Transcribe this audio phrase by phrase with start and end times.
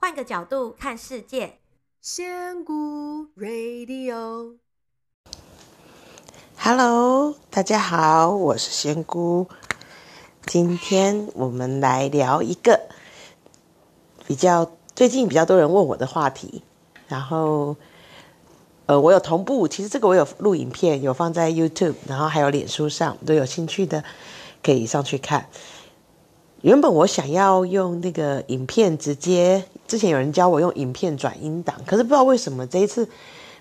[0.00, 1.58] 换个角度看世界，
[2.00, 4.54] 仙姑 Radio，Hello，
[7.50, 9.48] 大家好，我是仙姑。
[10.46, 12.88] 今天我们来聊一个
[14.24, 16.62] 比较最近比较多人问我的话题，
[17.08, 17.74] 然后
[18.86, 24.04] 呃，我有同步，其实这个我有录影片，有放在 YouTube，然后还有脸书上，都有兴趣的
[24.62, 25.48] 可以上去看。
[26.62, 33.08] 原本我想要用那个影片直接，之前有人教我用影片转音档，可是不知道为什么这一次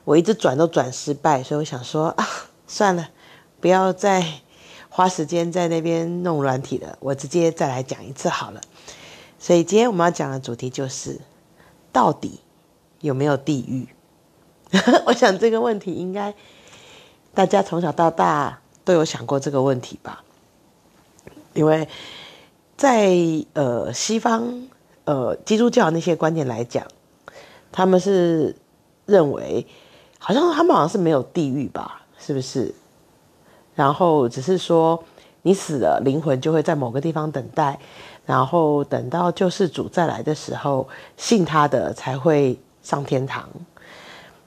[0.03, 2.27] 我一直转都转失败，所以我想说啊，
[2.67, 3.09] 算了，
[3.61, 4.25] 不要再
[4.89, 8.59] 花时间在那边弄软体了，我直接再来讲一次好了。
[9.37, 11.21] 所以今天我们要讲的主题就是，
[11.91, 12.39] 到底
[13.01, 13.87] 有没有地狱？
[15.05, 16.33] 我想这个问题应该
[17.35, 20.23] 大家从小到大都有想过这个问题吧，
[21.53, 21.87] 因为。
[22.77, 23.11] 在
[23.53, 24.67] 呃西方
[25.05, 26.85] 呃基督教那些观念来讲，
[27.71, 28.55] 他们是
[29.07, 29.65] 认为
[30.19, 32.71] 好像他们好像是没有地狱吧，是不是？
[33.73, 35.03] 然后只是说
[35.41, 37.79] 你死了，灵魂就会在某个地方等待，
[38.27, 43.49] 然后等到救世主再来的时候，信他的才会上天堂。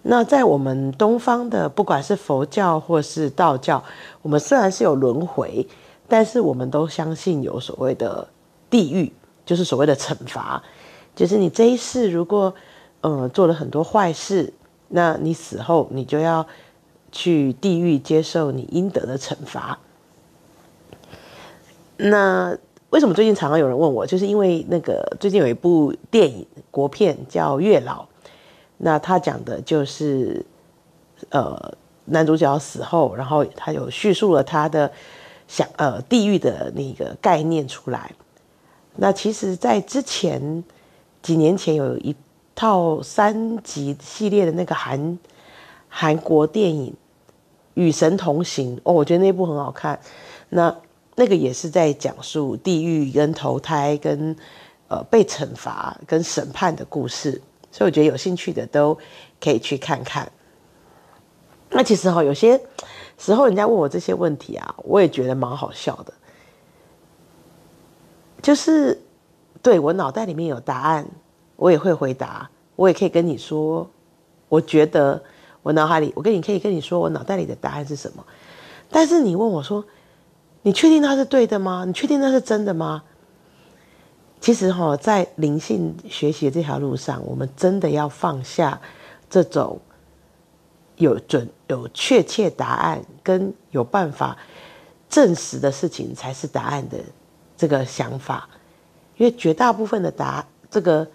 [0.03, 3.83] 那在我们东方的，不管是佛教或是道教，
[4.23, 5.67] 我们虽然是有轮回。
[6.11, 8.27] 但是我们都相信有所谓的
[8.69, 9.13] 地狱，
[9.47, 10.61] 就是所谓的惩罚，
[11.15, 12.53] 就是你这一世如果
[13.01, 14.53] 呃做了很多坏事，
[14.89, 16.45] 那你死后你就要
[17.13, 19.79] 去地狱接受你应得的惩罚。
[21.97, 22.59] 那
[22.91, 24.05] 为什么最近常常有人问我？
[24.05, 28.03] 就是因为那个最近有一部电影国片叫《月老》，
[28.79, 30.45] 那他讲的就是
[31.29, 31.73] 呃
[32.07, 34.91] 男主角死后，然后他有叙述了他的。
[35.51, 38.13] 想呃，地狱的那个概念出来。
[38.95, 40.63] 那其实，在之前
[41.21, 42.15] 几年前有一
[42.55, 45.19] 套三集系列的那个韩
[45.89, 46.93] 韩国电影
[47.75, 49.99] 《与神同行》哦，我觉得那部很好看。
[50.51, 50.73] 那
[51.17, 54.37] 那个也是在讲述地狱跟投胎跟
[54.87, 57.43] 呃被惩罚跟审判的故事，
[57.73, 58.97] 所以我觉得有兴趣的都
[59.41, 60.31] 可以去看看。
[61.71, 62.61] 那其实哈，有些。
[63.21, 66.15] 时候人家问我这些问题啊，我也觉得蛮好笑的。
[68.41, 68.99] 就是
[69.61, 71.07] 对我脑袋里面有答案，
[71.57, 73.87] 我也会回答，我也可以跟你说，
[74.49, 75.23] 我觉得
[75.63, 78.25] 我脑海里，我跟你可以跟你说，我脑袋里的答案是什么。
[78.89, 79.85] 但是你问我说，
[80.63, 81.85] 你确定那是对的吗？
[81.87, 83.03] 你确定那是真的吗？
[84.41, 88.81] 其实哈，在灵性学习这条路上，我们真的要放下
[89.29, 89.79] 这种。
[91.01, 94.37] 有准有确切答案跟有办法
[95.09, 96.99] 证实的事情才是答案的
[97.57, 98.49] 这个想法，
[99.17, 101.09] 因为绝大部分的答这个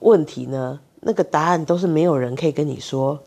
[0.00, 3.22] 问题呢，那个答案都是没有人可以跟你说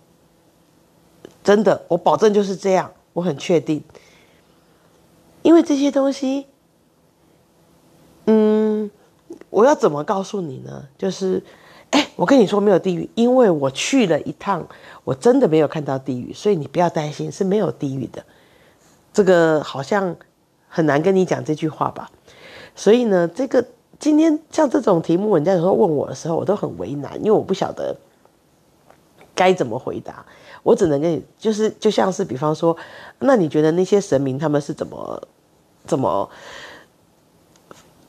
[1.44, 3.84] 真的，我保证就是这样，我很确定，
[5.44, 6.48] 因为这些东西，
[8.26, 8.90] 嗯，
[9.52, 10.88] 我要怎么告诉你呢？
[10.98, 11.44] 就是。
[11.91, 14.66] 哎，我跟你说没有地狱，因为我去了一趟，
[15.03, 18.24] 我真的没有看到地狱，所以你不要担心，是没有地狱的。
[19.13, 20.16] 这个好像
[20.69, 22.09] 很难跟你讲这句话吧？
[22.75, 23.66] 所以呢，这个
[24.00, 27.96] 今天像这种题目，人家有时候问我的时候，我都很为难，因为我不晓得
[29.35, 30.25] 该怎么回答。
[30.63, 32.78] 我只能跟你，就是就像是比方说，
[33.19, 35.28] 那你觉得那些神明他们是怎么
[35.85, 36.29] 怎么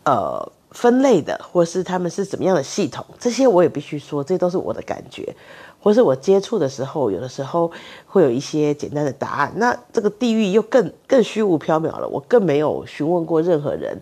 [0.04, 0.52] 呃？
[0.72, 5.36] 分类的，或是他们是怎么样的系统，这些我也必须说，这都是我的感觉，
[5.78, 7.70] 或是我接触的时候，有的时候
[8.06, 9.52] 会有一些简单的答案。
[9.56, 14.00] 那这个地狱又更更虚无缥缈了，我更没有询问过任何人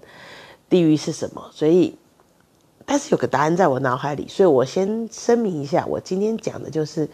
[0.69, 1.98] 地狱是什么，所以，
[2.86, 7.09] 但是有个答案在我脑海里，所以我先声明一下，我今天讲的就是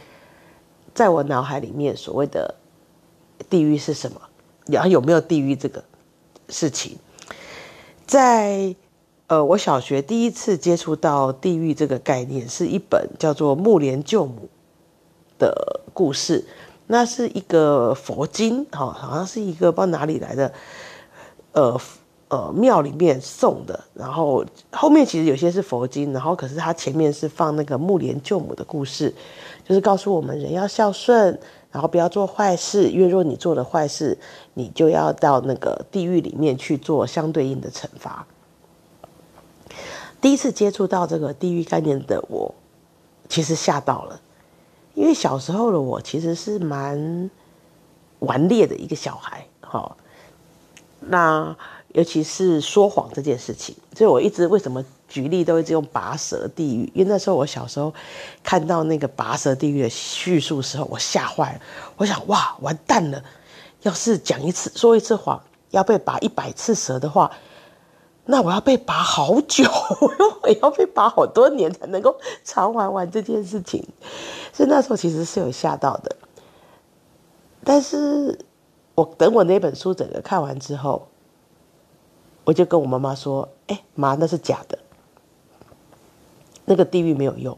[0.94, 2.54] 在我脑海里面所谓的
[3.48, 4.20] 地狱是什么，
[4.66, 5.82] 然后有没有地狱这个
[6.50, 6.98] 事情，
[8.06, 8.76] 在。
[9.28, 14.48] 呃，我小学第一次接触到地狱这个概念，是一本叫做《木莲救母》
[15.40, 16.44] 的故事。
[16.86, 20.52] 那是一个佛经，哈，好像是一个不知道哪里来的，
[21.50, 21.80] 呃
[22.28, 23.80] 呃庙里面送的。
[23.94, 29.12] 然后后面其实有些是佛经，然后可是它前面是放那个木莲救母的故事，
[29.64, 31.36] 就是告诉我们人要孝顺，
[31.72, 34.16] 然后不要做坏事，因为如果你做了坏事，
[34.54, 38.24] 你就要到那个地狱里面去做相对应的惩罚。
[40.20, 42.54] 第一次接触到这个地狱概念的我，
[43.28, 44.20] 其实吓到了，
[44.94, 47.30] 因为小时候的我其实是蛮
[48.20, 49.96] 顽劣的一个小孩，哈。
[51.00, 51.54] 那
[51.88, 53.76] 尤其是说谎这件事情。
[53.94, 57.92] 所以我一直为什么举例都一直用拔舌地狱，因为那时候我小时候
[58.42, 61.60] 看到那个拔舌地狱的叙述的时候，我吓坏了。
[61.96, 63.22] 我想哇，完蛋了！
[63.82, 65.40] 要是讲一次说一次谎，
[65.70, 67.30] 要被拔一百次舌的话，
[68.28, 69.64] 那我要被拔好久，
[70.42, 73.86] 我要被拔好多年才能够偿还完这件事情。
[74.52, 76.16] 所以那时候其实是有吓到的。
[77.62, 78.44] 但是
[78.96, 81.06] 我等我那本书整个看完之后，
[82.42, 84.76] 我就跟我妈妈说：“哎，妈，那是假的，
[86.64, 87.56] 那个地狱没有用。”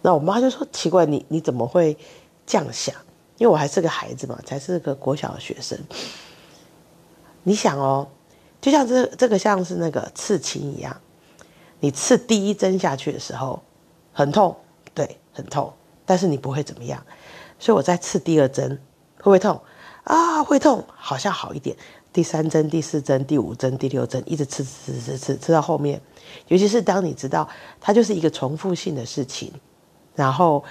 [0.00, 1.98] 那我妈就说：“奇怪，你你怎么会
[2.46, 2.94] 这样想？
[3.36, 5.78] 因为我还是个孩子嘛，才是个国小的学生。
[7.42, 8.08] 你想哦。”
[8.60, 10.94] 就像这这个像是那个刺青一样，
[11.80, 13.62] 你刺第一针下去的时候
[14.12, 14.54] 很痛，
[14.92, 15.72] 对，很痛，
[16.04, 17.02] 但是你不会怎么样。
[17.58, 18.68] 所以我再刺第二针，
[19.16, 19.58] 会不会痛？
[20.04, 21.76] 啊，会痛，好像好一点。
[22.12, 26.00] 第三针、第四针、第五针、第六针，一直刺刺刺刺刺，刺到后面，
[26.48, 27.48] 尤其是当你知道
[27.80, 29.52] 它就是一个重复性的事情，
[30.14, 30.62] 然后，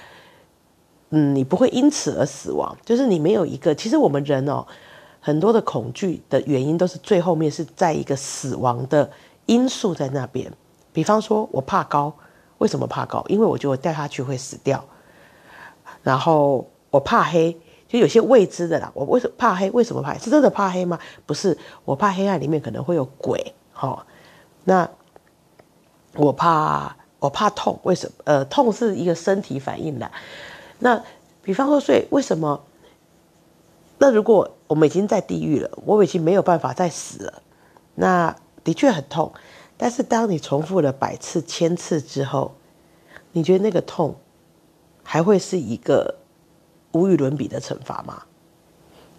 [1.09, 3.73] 嗯，你不会因此而死亡，就是你没有一个。
[3.73, 4.67] 其实我们人哦。
[5.21, 9.09] 很多的恐惧的原因都是最后面是在一个死亡的
[9.45, 10.51] 因素在那边，
[10.93, 12.13] 比方说我怕高，
[12.59, 13.23] 为什么怕高？
[13.27, 14.83] 因为我觉得我掉下去会死掉。
[16.03, 17.55] 然后我怕黑，
[17.87, 18.89] 就有些未知的啦。
[18.93, 19.69] 我为什么怕黑？
[19.71, 20.19] 为什么怕黑？
[20.19, 20.97] 是真的怕黑吗？
[21.25, 23.53] 不是，我怕黑暗里面可能会有鬼。
[23.73, 24.05] 好，
[24.63, 24.89] 那
[26.15, 28.13] 我怕我怕痛，为什么？
[28.23, 30.09] 呃，痛是一个身体反应的。
[30.79, 31.03] 那
[31.41, 32.61] 比方说，所以为什么？
[33.99, 37.41] 那如果我们已经在地狱了，我已经没有办法再死了，
[37.95, 39.31] 那的确很痛。
[39.77, 42.55] 但是当你重复了百次、千次之后，
[43.33, 44.15] 你觉得那个痛
[45.03, 46.15] 还会是一个
[46.93, 48.23] 无与伦比的惩罚吗？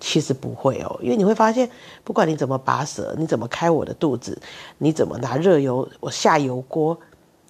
[0.00, 1.70] 其实不会哦，因为你会发现，
[2.02, 4.40] 不管你怎么拔舌，你怎么开我的肚子，
[4.78, 6.98] 你怎么拿热油我下油锅，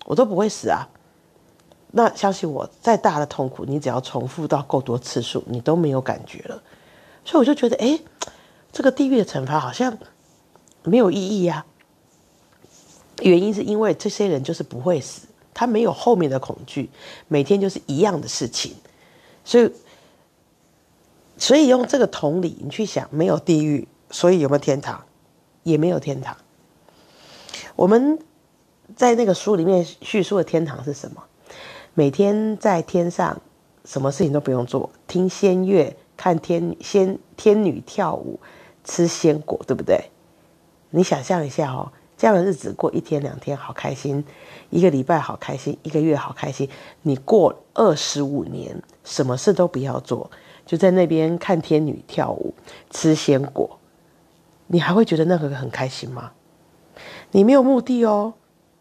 [0.05, 0.89] 我都不会死啊。
[1.93, 6.61] 那相信我，再大的痛苦，你只要重复到够多次数，你都没有感觉了。
[7.31, 8.01] 所以我就觉得，哎，
[8.73, 9.97] 这个地狱的惩罚好像
[10.83, 11.65] 没有意义呀。
[13.23, 16.91] 原因是因为这些人就是不会死，他没有后面的恐惧，
[17.29, 18.75] 每天就是一样的事情。
[19.45, 19.73] 所以，
[21.37, 25.05] 所以用这个同理，你去想，没有地狱，所以有没有天堂？
[25.63, 26.37] 也没有天堂。
[27.77, 28.19] 我们
[28.97, 31.23] 在那个书里面叙述的天堂是什么？
[31.95, 33.41] 每天在天上，
[33.85, 35.97] 什么事情都不用做，听仙乐。
[36.21, 38.39] 看天仙天女跳舞，
[38.85, 40.11] 吃鲜果，对不对？
[40.91, 44.23] 你想象一下哦，这样的日子过一天两天好开心，
[44.69, 46.69] 一个礼拜好开心，一个月好开心。
[47.01, 50.31] 你过二十五年，什么事都不要做，
[50.67, 52.53] 就在那边看天女跳舞，
[52.91, 53.79] 吃鲜果，
[54.67, 56.33] 你还会觉得那个很开心吗？
[57.31, 58.35] 你没有目的哦，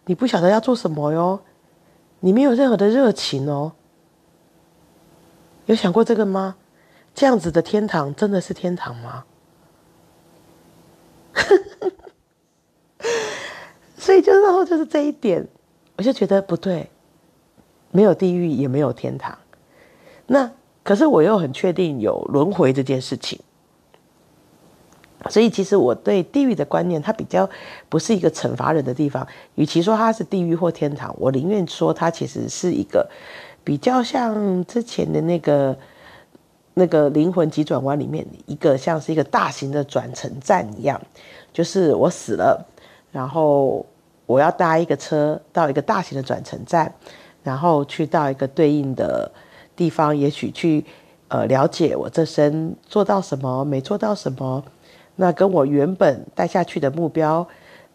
[0.08, 1.40] 你不晓得要做什么哟，
[2.20, 3.72] 你没有任何的热情哦，
[5.68, 6.58] 有想过这个吗？
[7.14, 9.26] 这样子的天堂真的是天堂吗？
[13.98, 15.46] 所以就然后就是这一点，
[15.98, 16.90] 我就觉得不对，
[17.92, 19.38] 没有地狱也没有天堂。
[20.28, 20.50] 那
[20.84, 23.40] 可是我又很确定有轮回这件事情，
[25.30, 27.50] 所以其实我对地狱的观念，它比较
[27.90, 29.28] 不是一个惩罚人的地方。
[29.56, 33.10] 与其说它是地狱或天堂，我宁愿说它其实是一个
[33.64, 35.78] 比较像之前的那个。
[36.80, 41.00] 那个灵魂急转弯里面，一个像是一个大型的转乘站一样，
[41.52, 42.66] 就是我死了，
[43.12, 43.86] 然后
[44.26, 46.94] 我要搭一个车到一个大型的转乘站，
[47.44, 49.30] 然后去到一个对应的
[49.76, 50.86] 地方，也许去
[51.28, 54.64] 呃了解我这生做到什么，没做到什么，
[55.18, 57.46] 那跟我原本带下去的目标，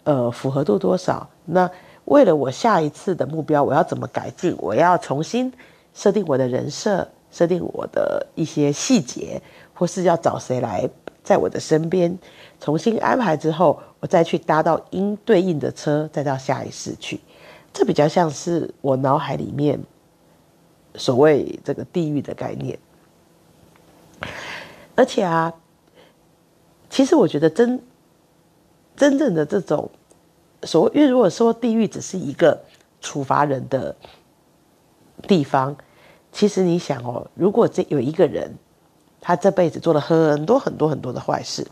[0.05, 1.27] 呃符合度多少？
[1.47, 1.71] 那
[2.05, 4.55] 为了我下一次的目标，我要怎么改进？
[4.59, 5.51] 我要重新
[5.95, 7.09] 设定我的人设。
[7.35, 9.43] 设定我的一些细节，
[9.75, 10.89] 或是要找谁来
[11.25, 12.17] 在我的身边
[12.61, 17.19] 重新安排之后，我再去搭到应对应的车，再到下一世去。
[17.73, 19.81] 这比较像是我脑海里面
[20.95, 22.79] 所谓这个地狱的概念。
[24.95, 25.53] 而且啊，
[26.89, 27.83] 其实我觉得真
[28.95, 29.91] 真正的这种
[30.63, 32.63] 所谓，因为如果说地狱只是一个
[33.01, 33.97] 处罚人的
[35.27, 35.77] 地方。
[36.35, 38.53] 其实你想哦，如果这有一个人，
[39.21, 41.65] 他这辈子做了很多很多很多的坏事，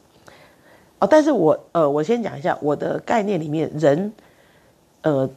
[1.01, 4.13] 哦，但是我呃，我先讲一下我的概念里面，人，
[5.03, 5.29] 呃，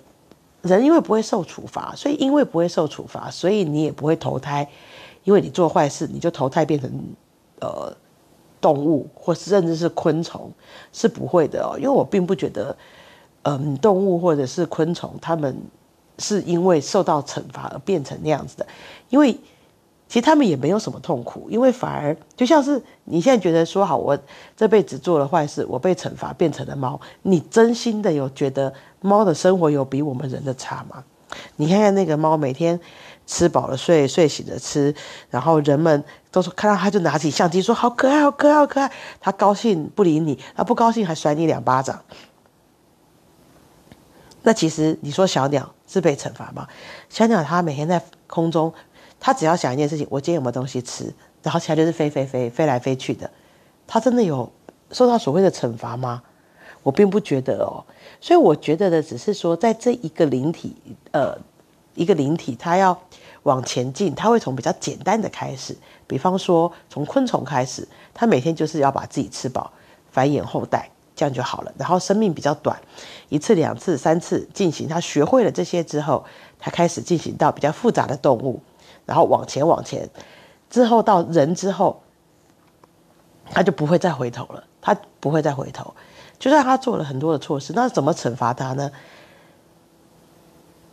[0.62, 4.70] 人因为不会受处罚，所以因为不会受处罚，所以你也不会投胎，
[5.24, 6.92] 因为你做坏事，你就投胎变成
[7.62, 7.92] 呃
[8.62, 10.52] 动物，或是甚至是昆虫，
[10.94, 11.76] 是不会的哦。
[11.78, 12.78] 因为我并不觉得，
[13.42, 15.58] 嗯，动物或者是昆虫，它们
[16.20, 18.66] 是因为受到惩罚而变成那样子的。
[19.10, 19.34] 因为
[20.08, 24.18] 其实他们也没有什么痛苦，因为反而就像是你现在觉得说好，我
[24.56, 31.04] 这辈子做了坏事，我被惩罚变成了猫，你真心的有觉得猫的生活有比我们人的差吗？
[31.58, 32.80] 你看看那个猫，每天
[33.26, 34.94] 吃饱了睡，睡醒了吃，
[35.30, 38.90] 然后人们都说看到它就拿起相机说好可爱，好可爱，好可爱。
[39.20, 42.00] 它高兴不理你，它不高兴还甩你两巴掌。
[44.46, 46.68] 那其实你说小鸟是被惩罚吗？
[47.10, 48.74] 小鸟它每天在空中。
[49.18, 51.12] 它只要想一件事情，我今天有没有东西吃，
[51.42, 53.32] 然后其他就是飞飞飞飞来飞去的。
[53.88, 54.52] 它真的有
[54.92, 56.22] 受到所谓的惩罚吗？
[56.84, 57.84] 我并不觉得哦。
[58.22, 60.76] 所以我觉得的只是说，在这一个灵体，
[61.12, 61.36] 呃，
[61.96, 63.02] 一个灵体，它要
[63.44, 65.76] 往前进，它会从比较简单的开始，
[66.06, 69.72] 比方说从昆虫开始，它每天就是要把自己吃饱，
[70.12, 71.72] 繁衍后代，这样就好了。
[71.78, 72.80] 然后生命比较短，
[73.30, 76.26] 一次、两次、三次进行，他学会了这些之后，
[76.60, 78.62] 他开始进行到比较复杂的动物。
[79.06, 80.10] 然后往前往前，
[80.70, 82.02] 之后到人之后，
[83.52, 84.64] 他就不会再回头了。
[84.82, 85.96] 他不会再回头，
[86.38, 88.92] 就算他做了很多的错事，那怎么惩罚他呢？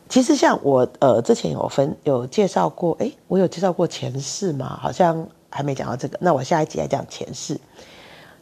[0.08, 4.78] 其实像我呃之前有分有介绍过，诶，我有介绍过前世吗？
[4.80, 6.16] 好像还没讲到这个。
[6.22, 7.60] 那我下一集来讲前世。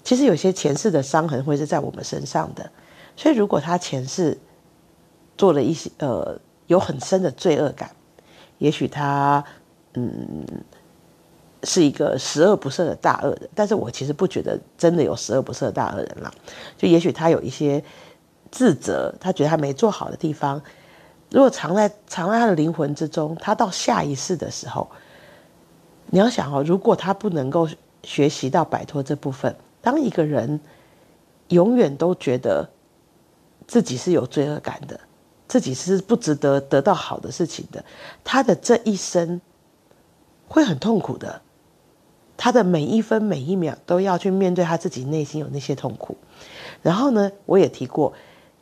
[0.02, 2.70] 其实有些前世的伤痕会是在我们身上的，
[3.16, 4.38] 所以如果他前世
[5.36, 7.90] 做了一些呃有很深的罪恶感，
[8.58, 9.44] 也许他。
[9.94, 10.46] 嗯，
[11.64, 16.32] 是一个十恶不赦的大恶人，但是我其实不觉得真的有十恶不赦的大恶人了。
[16.78, 17.82] 就也许他有一些
[18.52, 20.62] 自责，他觉得他没做好的地方，
[21.28, 24.88] 如果藏在藏在他的灵魂之中，他到下一世的时候，
[26.06, 27.68] 你要想哦，如果他不能够
[28.04, 30.60] 学习到摆脱这部分，当一个人
[31.48, 32.68] 永远都觉得
[33.66, 35.00] 自己是有罪恶感的，
[35.48, 37.84] 自己是不值得得到好的事情的，
[38.24, 39.40] 他的这一生。
[40.52, 41.42] 会很痛苦的，
[42.36, 46.16] 他的每一分每一秒都要去面对他自己内心有那些痛苦。
[46.82, 48.12] 然后呢，我也提过，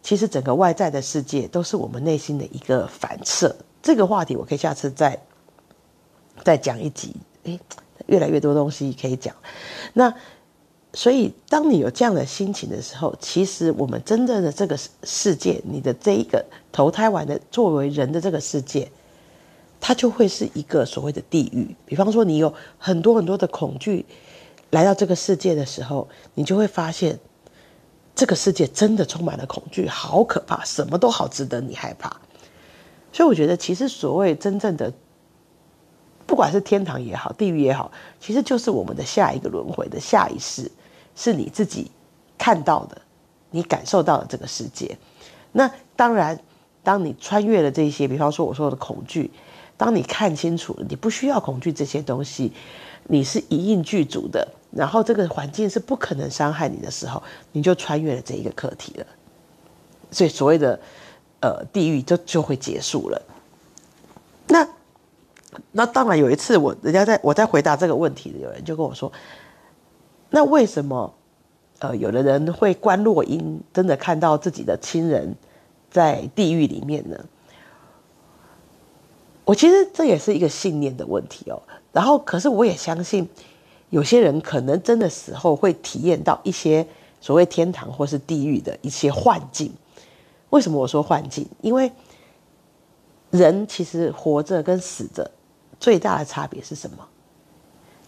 [0.02, 3.56] 其实整个外在的世界都是我们内心的一个反射。
[3.80, 5.18] 这个话题我可以下次再
[6.44, 7.16] 再讲一集。
[7.44, 7.58] 诶，
[8.04, 9.34] 越来越多东西可以讲。
[9.94, 10.12] 那
[10.94, 18.90] 所以，当你有这样的心情的时候，其实我们真正的这个世界，你的这一个投胎完的作为人的这个世界。
[19.80, 21.72] 它就会是一个所谓的地狱。
[21.86, 24.04] 比方说，你有很多很多的恐惧
[24.70, 27.16] 来到这个世界的时候，你就会发现，
[28.12, 32.08] 这个世界真的充满了恐惧，好可怕，什么都好值得你害怕。
[33.12, 34.92] 所以，我觉得其实所谓真正的，
[36.26, 40.68] 不管是天堂也好，地狱也好，其实就是我们的下一个轮回的下一世，
[41.18, 41.90] 是你自己
[42.38, 43.02] 看到的，
[43.50, 44.96] 你感受到的这个世界。
[45.50, 46.38] 那当然，
[46.84, 49.32] 当你穿越了这些，比方说我说的恐惧。
[49.76, 52.52] 当你看清楚了，你不需要恐惧这些东西，
[53.04, 57.22] 你是一应俱足的，然后这个环境是不可能伤害你的时候，
[57.52, 59.06] 你就穿越了这一个课题了。
[60.10, 60.80] 所以所谓的
[61.40, 63.22] 呃地狱就就会结束了。
[64.48, 64.68] 那
[65.70, 69.12] 那当然有一次我人家在我在回答这个问题的，有人就跟我说，
[70.30, 71.14] 那为什么
[71.78, 75.34] 呃有的人会观落阴，真的看到自己的亲人
[75.90, 77.24] 在地狱里面呢？
[79.44, 83.26] 我其实这也是一个信念的问题哦，然后可是我也相信，
[83.88, 86.86] 有些人可能真的死后会体验到一些
[87.20, 89.72] 所谓天堂或是地狱的一些幻境。
[90.50, 91.48] 为什么我说幻境？
[91.62, 91.90] 因为
[93.30, 95.30] 人其实活着跟死着
[95.80, 97.08] 最大的差别是什么？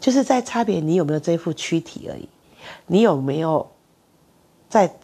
[0.01, 2.29] 就是在差别你有没有这副躯体而已，
[2.87, 3.71] 你有没有
[4.69, 4.97] 在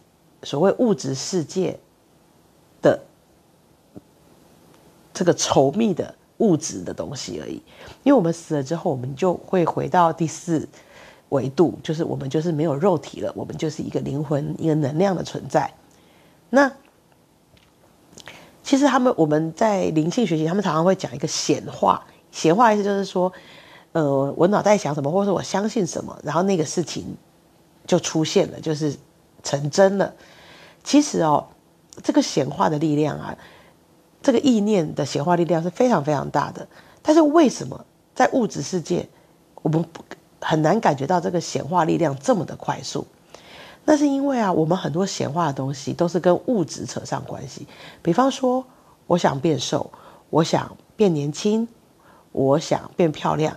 [0.43, 1.79] 所谓物质世界
[2.83, 3.01] 的
[5.15, 6.15] 这个稠密的。
[6.39, 7.55] 物质的东西而已，
[8.03, 10.69] 因为我们死了之后，我们就会回到第四
[11.31, 15.73] 维度，就是我们就是没有肉体了，我们就是一个灵魂、一个能量的存在。
[16.51, 16.71] 那
[18.63, 23.33] 其实他们我们在灵性学习，他们常常会讲一个显化，显化意思就是说，
[23.97, 27.17] 呃，我脑袋想什么，或者我相信什么，然后那个事情
[27.87, 28.95] 就出现了，就是
[29.43, 30.13] 成真了。
[30.85, 31.47] 其实哦，
[32.03, 33.35] 这个显化的力量啊。
[34.23, 36.67] 这个意念的显化力量是非常非常大的，
[37.01, 39.09] 但是为什么在物质世界，
[39.63, 39.83] 我们
[40.41, 43.07] 很难感觉到这个显化力量这么的快速？
[43.85, 47.69] 那是因为啊，我们很多显化的东西都是跟物质扯上关系。
[48.03, 48.67] 比方说，
[49.07, 49.91] 我想变瘦，
[50.29, 51.69] 我想变年轻，
[52.33, 53.57] 我想变漂亮，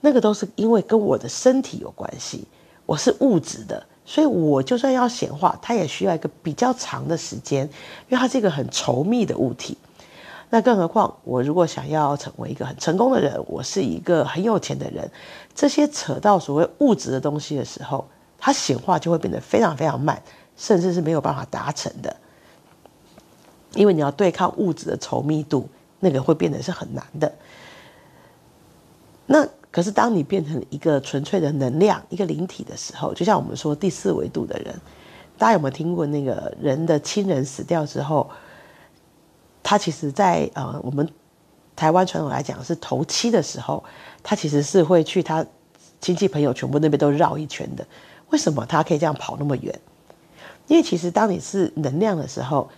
[0.00, 2.44] 那个都是因为跟我的身体有关系。
[2.84, 7.64] 我是物质的，所以我就算要显化，它也需要一个比较长的时间，
[8.08, 9.76] 因为它是一个很稠密的物体。
[10.50, 15.10] 那更何况，我如果想要成为一个很成功的人，我是一个很有钱的人，
[15.52, 18.06] 这些扯到所谓物质的东西的时候，
[18.38, 20.22] 它显化就会变得非常非常慢，
[20.56, 22.14] 甚至是没有办法达成的。
[23.74, 27.34] 因为你要对抗物质的稠密度，那个会变得是很难的。
[29.26, 29.44] 那
[29.76, 34.74] 可是当你变成一个纯粹的能量，一个灵体的时候，就像我们说第四维度的人，
[35.36, 38.30] 大家有没有听过那个人的亲人死掉之后，
[39.62, 41.06] 他其实在呃我们
[41.76, 43.84] 台湾传统来讲是头七的时候，
[44.22, 45.44] 他其实是会去他
[46.00, 47.86] 亲戚朋友全部那边都绕一圈的。
[48.30, 49.78] 为什么他可以这样跑那么远？
[50.68, 52.70] 因为其实当你是能量的时候。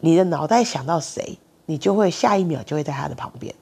[0.00, 3.52] 你的脑袋想到谁，你就会下一秒就会在他的旁边，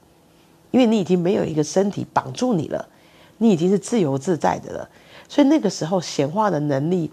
[0.77, 2.87] 因为你已经没有一个身体绑住你了，
[3.39, 4.87] 你已经是自由自在的了。
[5.27, 7.11] 所以那个时候显化的能力，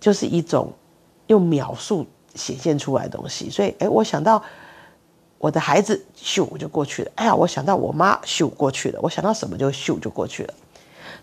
[0.00, 0.72] 就是一种
[1.26, 3.50] 用秒数显现出来的东西。
[3.50, 4.42] 所以，哎，我想到
[5.36, 7.10] 我的孩子，咻就过去了。
[7.16, 8.98] 哎呀，我想到我妈，咻过去了。
[9.02, 10.54] 我想到什么就咻就过去了。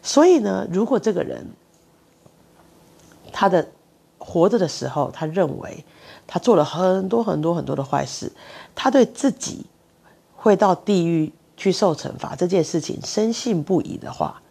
[0.04, 1.44] 所以呢，如果这个人
[3.32, 3.68] 他的
[4.20, 5.84] 活着的时候，他认为。
[6.28, 8.32] 他做了很多很多很多的坏事，
[8.74, 9.66] 他对自己
[10.42, 14.42] 会到地狱去受惩罚这件事情深信不疑的话，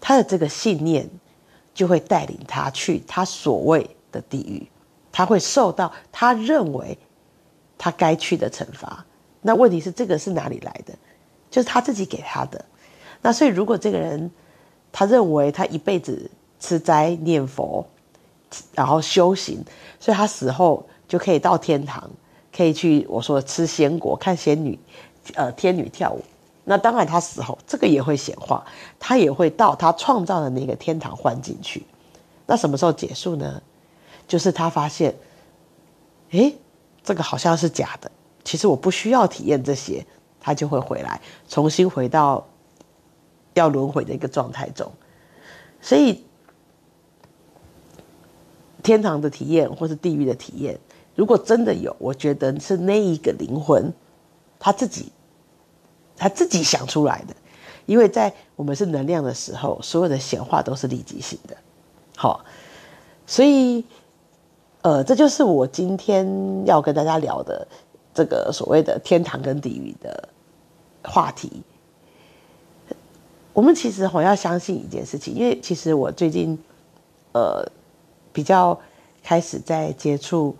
[0.00, 1.08] 他的这个信念
[1.74, 4.66] 就会带领他去他所谓的地狱，
[5.12, 6.96] 他会受到他认为
[7.76, 9.04] 他该去的惩罚。
[9.42, 10.94] 那问题是这个是哪里来的？
[11.50, 12.64] 就是他自己给他的。
[13.20, 14.30] 那所以如果这个人
[14.90, 17.86] 他认为他一辈子吃斋念佛。
[18.72, 19.64] 然后修行，
[19.98, 22.08] 所以他死后就可以到天堂，
[22.54, 24.78] 可以去我说吃仙果，看仙女，
[25.34, 26.22] 呃，天女跳舞。
[26.64, 28.64] 那当然，他死后这个也会显化，
[28.98, 31.84] 他也会到他创造的那个天堂换进去。
[32.46, 33.62] 那什么时候结束呢？
[34.26, 35.14] 就是他发现，
[36.30, 36.56] 诶，
[37.02, 38.10] 这个好像是假的。
[38.44, 40.06] 其实我不需要体验这些，
[40.40, 42.46] 他就会回来，重新回到
[43.54, 44.90] 要轮回的一个状态中。
[45.80, 46.24] 所以。
[48.82, 50.78] 天堂的体验，或是地狱的体验，
[51.14, 53.92] 如果真的有，我觉得是那一个灵魂，
[54.58, 55.12] 他自己，
[56.16, 57.34] 他自己想出来的。
[57.86, 61.56] 因为在我们是能量的时候，所有的显化都是立即性的。
[62.16, 62.44] 好，
[63.26, 63.84] 所以，
[64.82, 67.66] 呃，这就是我今天要跟大家聊的
[68.12, 70.28] 这个所谓的天堂跟地狱的
[71.02, 71.62] 话题。
[73.52, 76.58] 我们其实好要相信一件事情，因为其实我最近，
[77.32, 77.66] 呃。
[78.34, 78.80] 比较
[79.22, 80.56] 开始在接触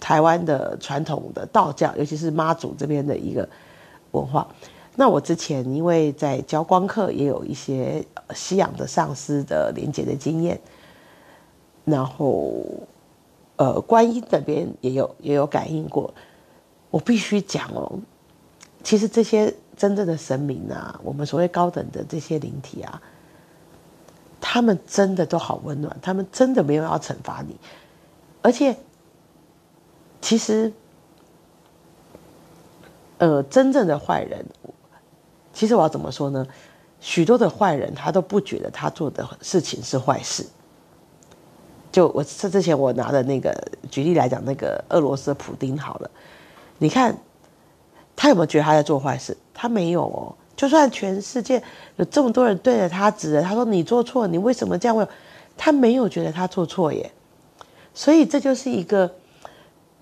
[0.00, 3.48] 台湾的传统的道教，尤其是妈祖这边的一个
[4.12, 4.48] 文化。
[4.96, 10.60] 那我之前因为在教光课，也有一些西洋的上师的连接的经验，
[11.84, 12.52] 然后
[13.56, 16.12] 呃，观音这边也有也有感应过。
[16.90, 18.00] 我必须讲哦，
[18.82, 23.00] 其实这些真正的神明啊，我们所谓高等的这些灵体啊。
[24.42, 27.54] 他们真的都好温暖，他们真的没有要惩罚你，
[28.40, 28.74] 而且，
[30.30, 30.72] 其实，
[33.18, 34.46] 呃，真正的坏人，
[35.52, 36.46] 其实我要怎么说呢？
[37.00, 40.46] 许多的坏人他都不觉得他做的事情是坏事。
[41.90, 43.52] 就我这之前我拿的那个
[43.90, 46.08] 举例来讲，那个俄罗斯的普丁好了，
[46.78, 47.18] 你看
[48.14, 49.36] 他有没有觉得他在做坏事？
[49.52, 50.32] 他没有哦。
[50.54, 51.60] 就算全世界
[51.96, 55.08] 有这么多人对着他指着他说，你做错，你为什么这样？
[55.56, 57.10] 他没有觉得他做错耶，
[57.92, 59.12] 所以这就是一个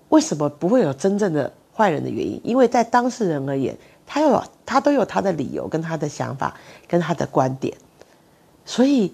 [0.09, 2.39] 为什么不会有真正的坏人的原因。
[2.43, 6.55] 因为在当事人而言，他有他都有他的理由跟他的想法
[6.87, 7.75] 跟他的观点，
[8.65, 9.13] 所以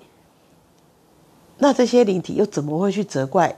[1.57, 3.55] 那这些灵体又怎么会去责怪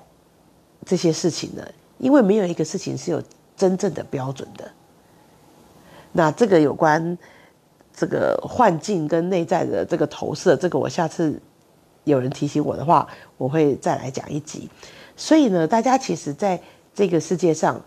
[0.86, 1.66] 这些事情呢？
[1.98, 3.24] 因为没有一个事情是有
[3.56, 4.72] 真正的标准的。
[6.12, 7.18] 那这个有关。
[8.00, 11.42] 这个幻境跟内在的这个投射，这个我下次
[12.04, 13.08] 有人提醒我的话，
[13.40, 14.70] 我会再来讲一集。
[15.16, 16.62] 所以呢，大家其实在
[16.98, 17.80] 这个世界上，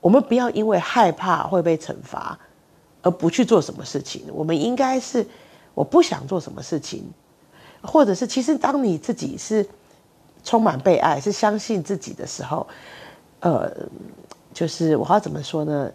[0.00, 2.36] 我们不要因为害怕会被惩罚
[3.00, 4.24] 而不去做什么事情。
[4.32, 5.24] 我们应该是
[5.74, 7.08] 我不想做什么事情，
[7.80, 9.64] 或者是其实当你自己是
[10.42, 12.66] 充满被爱，是相信自己的时候，
[13.38, 13.70] 呃，
[14.52, 15.88] 就是我要怎么说呢？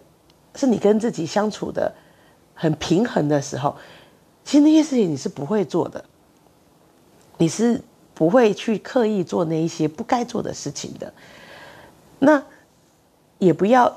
[0.54, 1.94] 是你跟自己相处的。
[2.52, 3.74] 很平衡的时候，
[4.44, 6.04] 其实那些事情你是不会做的，
[7.38, 7.80] 你是
[8.12, 11.10] 不会去刻意做那一些不该做的事情的。
[12.20, 12.42] 那
[13.38, 13.96] 也不要，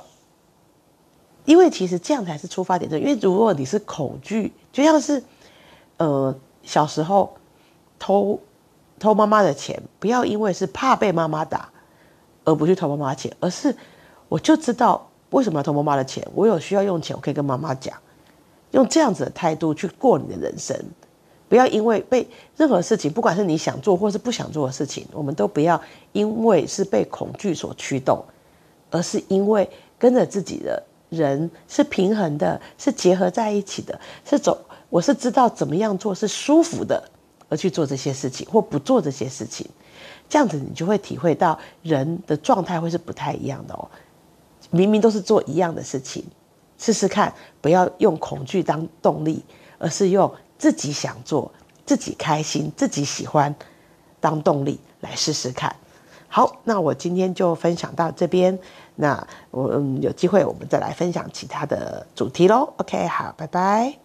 [1.45, 2.91] 因为其实这样才是出发点。
[2.93, 5.21] 因为如果你是恐惧，就像是
[5.97, 6.33] 呃
[6.63, 7.36] 小时候
[7.99, 8.39] 偷
[8.97, 11.69] 偷妈妈的钱，不要因为是怕被妈妈打
[12.45, 13.75] 而不去偷妈妈的钱，而是
[14.29, 17.95] 我就知道为什么要偷妈妈的钱，我有需要用钱，我可以跟妈妈讲，
[18.71, 20.75] 用这样子的态度去过你的人生。
[21.54, 25.80] 不要因为被任何事情，不管是你想做或是不想做的事情，我们都不要
[26.12, 28.26] 因为是被恐惧所驱动，
[28.89, 34.60] 而是因为跟着自己的人是平衡的，是结合在一起的，是走。
[34.89, 37.08] 我是知道怎么样做是舒服的，
[37.50, 39.70] 而去做这些事情或不做这些事情，
[40.28, 43.88] 这样子你就会体会到人的状态会是不太一样的哦。
[44.72, 46.26] 明明都是做一样的事情，
[46.80, 49.44] 试试看，不要用恐惧当动力，
[49.78, 51.52] 而是用自己想做、
[51.86, 53.54] 自己开心、自己喜欢
[54.21, 55.76] 当动力来试试看。
[56.30, 58.58] 好，那我今天就分享到这边。
[58.95, 62.73] 那我嗯有机会我们再来分享其他的主题喽。
[62.78, 64.03] OK，好，拜拜。